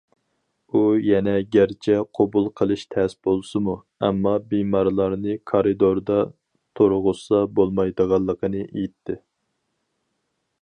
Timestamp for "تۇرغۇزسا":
6.81-7.43